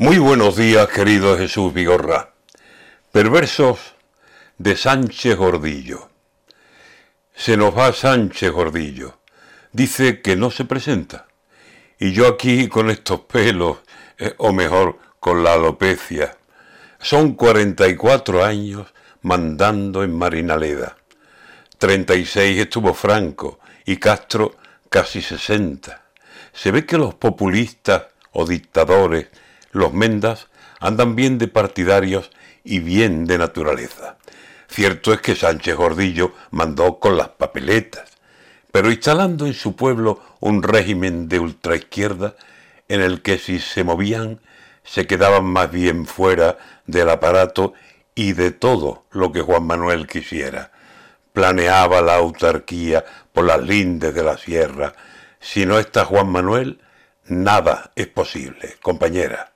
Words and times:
Muy 0.00 0.16
buenos 0.16 0.56
días, 0.56 0.88
querido 0.88 1.36
Jesús 1.36 1.74
Vigorra. 1.74 2.30
Perversos 3.12 3.96
de 4.56 4.74
Sánchez 4.74 5.36
Gordillo. 5.36 6.08
Se 7.34 7.58
nos 7.58 7.76
va 7.76 7.92
Sánchez 7.92 8.50
Gordillo. 8.50 9.18
Dice 9.72 10.22
que 10.22 10.36
no 10.36 10.50
se 10.50 10.64
presenta. 10.64 11.26
Y 11.98 12.12
yo 12.12 12.28
aquí 12.28 12.68
con 12.68 12.88
estos 12.88 13.20
pelos, 13.20 13.80
eh, 14.16 14.32
o 14.38 14.54
mejor, 14.54 14.96
con 15.20 15.44
la 15.44 15.52
alopecia. 15.52 16.34
Son 16.98 17.34
44 17.34 18.42
años 18.42 18.86
mandando 19.20 20.02
en 20.02 20.16
Marinaleda. 20.16 20.96
36 21.76 22.58
estuvo 22.58 22.94
Franco 22.94 23.60
y 23.84 23.98
Castro 23.98 24.56
casi 24.88 25.20
60. 25.20 26.04
Se 26.54 26.70
ve 26.70 26.86
que 26.86 26.96
los 26.96 27.16
populistas 27.16 28.04
o 28.32 28.46
dictadores 28.46 29.26
los 29.72 29.92
mendas 29.92 30.48
andan 30.80 31.14
bien 31.14 31.38
de 31.38 31.48
partidarios 31.48 32.30
y 32.64 32.80
bien 32.80 33.26
de 33.26 33.38
naturaleza. 33.38 34.16
Cierto 34.68 35.12
es 35.12 35.20
que 35.20 35.36
Sánchez 35.36 35.76
Gordillo 35.76 36.32
mandó 36.50 36.98
con 36.98 37.16
las 37.16 37.28
papeletas, 37.28 38.10
pero 38.72 38.90
instalando 38.90 39.46
en 39.46 39.54
su 39.54 39.76
pueblo 39.76 40.20
un 40.40 40.62
régimen 40.62 41.28
de 41.28 41.40
ultraizquierda 41.40 42.34
en 42.88 43.00
el 43.00 43.22
que 43.22 43.38
si 43.38 43.58
se 43.58 43.84
movían 43.84 44.40
se 44.82 45.06
quedaban 45.06 45.44
más 45.44 45.70
bien 45.70 46.06
fuera 46.06 46.58
del 46.86 47.10
aparato 47.10 47.74
y 48.14 48.32
de 48.32 48.50
todo 48.50 49.04
lo 49.10 49.30
que 49.30 49.42
Juan 49.42 49.64
Manuel 49.64 50.06
quisiera. 50.06 50.72
Planeaba 51.32 52.00
la 52.00 52.16
autarquía 52.16 53.04
por 53.32 53.44
las 53.44 53.60
lindes 53.60 54.14
de 54.14 54.24
la 54.24 54.36
sierra. 54.36 54.94
Si 55.38 55.66
no 55.66 55.78
está 55.78 56.04
Juan 56.04 56.28
Manuel, 56.28 56.80
nada 57.26 57.92
es 57.94 58.08
posible, 58.08 58.76
compañera 58.82 59.50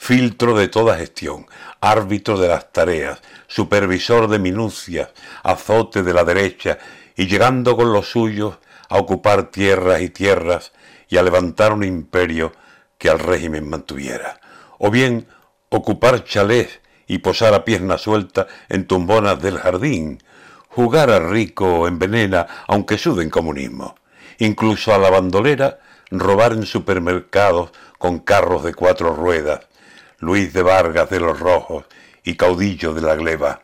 filtro 0.00 0.56
de 0.56 0.68
toda 0.68 0.96
gestión, 0.96 1.46
árbitro 1.82 2.40
de 2.40 2.48
las 2.48 2.72
tareas, 2.72 3.20
supervisor 3.46 4.28
de 4.28 4.38
minucias, 4.38 5.10
azote 5.42 6.02
de 6.02 6.14
la 6.14 6.24
derecha 6.24 6.78
y 7.14 7.26
llegando 7.26 7.76
con 7.76 7.92
los 7.92 8.10
suyos 8.10 8.56
a 8.88 8.96
ocupar 8.96 9.50
tierras 9.50 10.00
y 10.00 10.08
tierras 10.08 10.72
y 11.06 11.18
a 11.18 11.22
levantar 11.22 11.74
un 11.74 11.84
imperio 11.84 12.50
que 12.96 13.10
al 13.10 13.18
régimen 13.18 13.68
mantuviera. 13.68 14.40
O 14.78 14.90
bien 14.90 15.28
ocupar 15.68 16.24
chalés 16.24 16.80
y 17.06 17.18
posar 17.18 17.52
a 17.52 17.66
pierna 17.66 17.98
suelta 17.98 18.46
en 18.70 18.86
tumbonas 18.86 19.40
del 19.42 19.58
jardín, 19.58 20.22
jugar 20.70 21.10
a 21.10 21.20
rico 21.20 21.86
en 21.86 21.98
venena 21.98 22.46
aunque 22.68 22.96
suden 22.96 23.28
comunismo. 23.28 23.96
Incluso 24.38 24.94
a 24.94 24.98
la 24.98 25.10
bandolera 25.10 25.78
robar 26.10 26.52
en 26.52 26.64
supermercados 26.64 27.70
con 27.98 28.18
carros 28.20 28.64
de 28.64 28.72
cuatro 28.72 29.14
ruedas, 29.14 29.68
Luis 30.20 30.52
de 30.52 30.62
Vargas 30.62 31.08
de 31.08 31.18
los 31.18 31.40
Rojos 31.40 31.86
y 32.22 32.36
caudillo 32.36 32.92
de 32.92 33.00
la 33.00 33.14
gleba. 33.14 33.62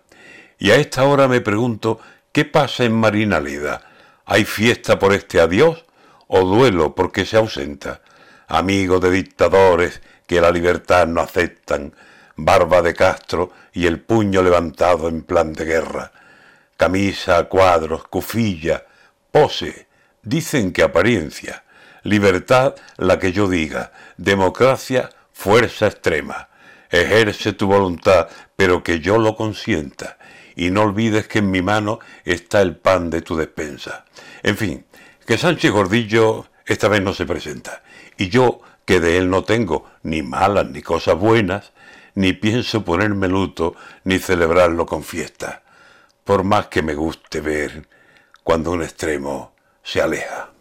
Y 0.59 0.71
a 0.71 0.77
esta 0.77 1.05
hora 1.05 1.29
me 1.29 1.43
pregunto, 1.43 2.01
¿qué 2.33 2.47
pasa 2.47 2.85
en 2.85 2.95
Marinaleda? 2.95 3.83
¿Hay 4.25 4.45
fiesta 4.45 4.99
por 4.99 5.13
este 5.13 5.39
adiós 5.41 5.85
o 6.27 6.41
duelo 6.41 6.95
porque 6.95 7.27
se 7.27 7.37
ausenta? 7.37 8.01
Amigo 8.49 9.01
de 9.01 9.11
dictadores 9.11 10.01
que 10.27 10.41
la 10.41 10.51
libertad 10.51 11.07
no 11.07 11.21
aceptan, 11.21 11.95
barba 12.37 12.81
de 12.81 12.95
Castro 12.95 13.53
y 13.73 13.87
el 13.87 14.01
puño 14.01 14.43
levantado 14.43 15.09
en 15.09 15.23
plan 15.23 15.53
de 15.53 15.67
guerra. 15.67 16.13
Camisa, 16.79 17.45
cuadros, 17.45 18.09
cufilla, 18.09 18.87
pose, 19.31 19.89
dicen 20.23 20.73
que 20.73 20.83
apariencia. 20.83 21.65
Libertad 22.03 22.77
la 22.97 23.19
que 23.19 23.33
yo 23.33 23.49
diga, 23.49 23.93
democracia 24.17 25.11
fuerza 25.37 25.89
extrema. 25.89 26.49
Ejerce 26.91 27.53
tu 27.53 27.67
voluntad, 27.67 28.29
pero 28.57 28.83
que 28.83 29.01
yo 29.01 29.19
lo 29.19 29.37
consienta. 29.37 30.17
Y 30.57 30.71
no 30.71 30.83
olvides 30.83 31.29
que 31.29 31.41
en 31.41 31.51
mi 31.51 31.61
mano 31.61 31.99
está 32.25 32.63
el 32.63 32.75
pan 32.75 33.11
de 33.11 33.21
tu 33.21 33.37
despensa. 33.37 34.07
En 34.43 34.57
fin, 34.57 34.87
que 35.27 35.37
Sánchez 35.37 35.71
Gordillo 35.71 36.47
esta 36.65 36.89
vez 36.89 37.03
no 37.03 37.13
se 37.13 37.27
presenta. 37.27 37.83
Y 38.17 38.31
yo, 38.31 38.63
que 38.87 38.99
de 38.99 39.19
él 39.19 39.29
no 39.29 39.45
tengo 39.45 39.85
ni 40.03 40.23
malas 40.23 40.71
ni 40.71 40.81
cosas 40.81 41.19
buenas, 41.19 41.73
ni 42.15 42.33
pienso 42.33 42.83
ponerme 42.83 43.29
luto 43.29 43.75
ni 44.05 44.19
celebrarlo 44.19 44.87
con 44.87 45.05
fiesta, 45.05 45.63
por 46.25 46.45
más 46.45 46.69
que 46.69 46.83
me 46.83 46.95
guste 46.95 47.43
ver 47.43 47.87
cuando 48.43 48.71
un 48.71 48.83
extremo 48.83 49.53
se 49.83 50.01
aleja. 50.01 50.56